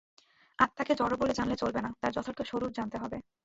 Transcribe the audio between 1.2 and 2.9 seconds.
বলে জানলে চলবে না, তার যথার্থ স্বরূপ